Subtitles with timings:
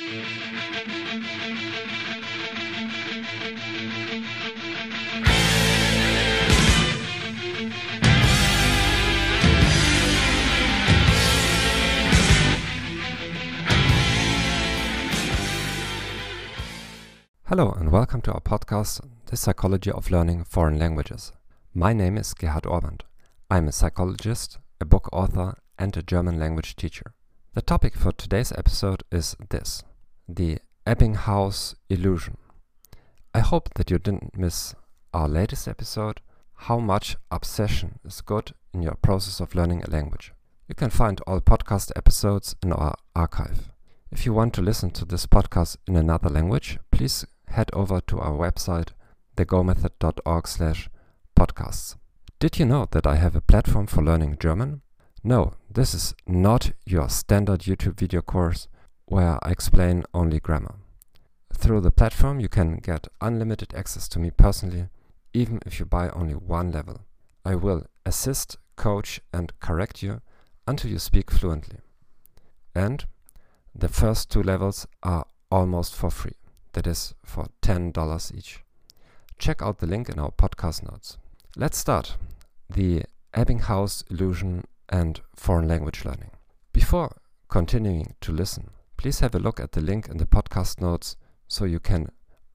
[0.00, 0.08] Hello
[17.72, 21.32] and welcome to our podcast, The Psychology of Learning Foreign Languages.
[21.74, 23.02] My name is Gerhard Ohrband.
[23.50, 27.12] I'm a psychologist, a book author, and a German language teacher.
[27.52, 29.82] The topic for today's episode is this
[30.34, 32.36] the Ebbinghaus illusion.
[33.34, 34.74] I hope that you didn't miss
[35.12, 36.20] our latest episode,
[36.54, 40.32] How Much Obsession is Good in Your Process of Learning a Language.
[40.68, 43.72] You can find all podcast episodes in our archive.
[44.12, 48.20] If you want to listen to this podcast in another language, please head over to
[48.20, 48.90] our website,
[49.36, 50.88] thegomethod.org slash
[51.36, 51.96] podcasts.
[52.38, 54.82] Did you know that I have a platform for learning German?
[55.22, 58.68] No, this is not your standard YouTube video course
[59.10, 60.76] where I explain only grammar.
[61.52, 64.86] Through the platform you can get unlimited access to me personally,
[65.34, 67.00] even if you buy only one level.
[67.44, 70.20] I will assist, coach and correct you
[70.68, 71.78] until you speak fluently.
[72.72, 73.04] And
[73.74, 76.36] the first two levels are almost for free
[76.74, 78.60] that is for $10 each.
[79.38, 81.18] Check out the link in our podcast notes.
[81.56, 82.16] Let's start
[82.72, 83.02] the
[83.34, 86.30] Ebbinghaus illusion and foreign language learning.
[86.72, 87.16] Before
[87.48, 88.70] continuing to listen,
[89.00, 91.16] please have a look at the link in the podcast notes
[91.48, 92.06] so you can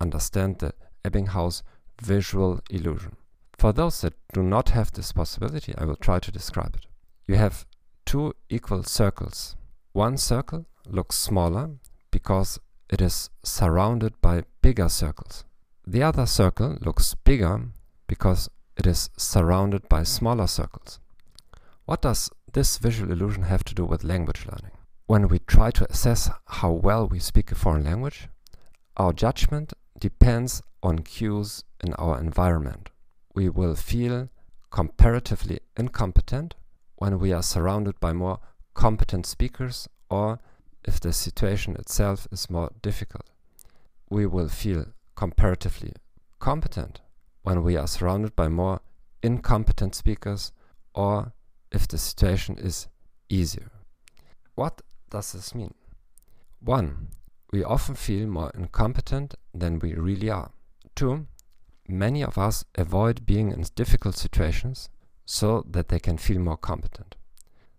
[0.00, 1.62] understand the Ebbinghaus
[2.02, 3.14] visual illusion.
[3.56, 6.86] For those that do not have this possibility, I will try to describe it.
[7.28, 7.64] You have
[8.04, 9.54] two equal circles.
[9.92, 11.76] One circle looks smaller
[12.10, 12.58] because
[12.90, 15.44] it is surrounded by bigger circles.
[15.86, 17.68] The other circle looks bigger
[18.08, 20.98] because it is surrounded by smaller circles.
[21.84, 24.76] What does this visual illusion have to do with language learning?
[25.06, 28.28] When we try to assess how well we speak a foreign language,
[28.96, 32.90] our judgment depends on cues in our environment.
[33.34, 34.30] We will feel
[34.70, 36.54] comparatively incompetent
[36.96, 38.38] when we are surrounded by more
[38.74, 40.40] competent speakers or
[40.84, 43.28] if the situation itself is more difficult.
[44.08, 45.94] We will feel comparatively
[46.38, 47.00] competent
[47.42, 48.80] when we are surrounded by more
[49.22, 50.52] incompetent speakers
[50.94, 51.32] or
[51.70, 52.88] if the situation is
[53.28, 53.70] easier.
[54.54, 54.82] What
[55.12, 55.74] does this mean?
[56.60, 57.08] 1.
[57.52, 60.50] We often feel more incompetent than we really are.
[60.96, 61.26] 2.
[61.86, 64.88] Many of us avoid being in difficult situations
[65.26, 67.14] so that they can feel more competent.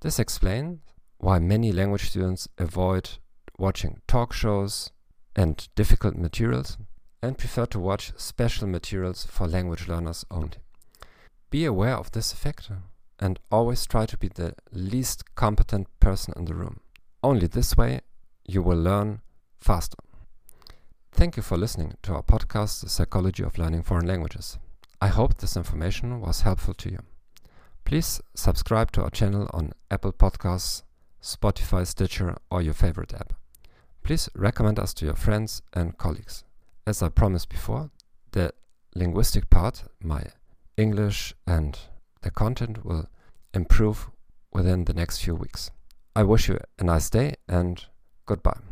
[0.00, 0.78] This explains
[1.18, 3.18] why many language students avoid
[3.58, 4.92] watching talk shows
[5.34, 6.78] and difficult materials
[7.22, 10.58] and prefer to watch special materials for language learners only.
[11.50, 12.70] Be aware of this effect
[13.18, 16.80] and always try to be the least competent person in the room.
[17.22, 18.00] Only this way
[18.46, 19.20] you will learn
[19.58, 19.98] faster.
[21.12, 24.58] Thank you for listening to our podcast, The Psychology of Learning Foreign Languages.
[25.00, 26.98] I hope this information was helpful to you.
[27.84, 30.82] Please subscribe to our channel on Apple Podcasts,
[31.22, 33.32] Spotify, Stitcher, or your favorite app.
[34.02, 36.44] Please recommend us to your friends and colleagues.
[36.86, 37.90] As I promised before,
[38.32, 38.52] the
[38.94, 40.24] linguistic part, my
[40.76, 41.78] English and
[42.22, 43.08] the content will
[43.54, 44.10] improve
[44.52, 45.70] within the next few weeks.
[46.16, 47.84] I wish you a nice day and
[48.24, 48.66] goodbye.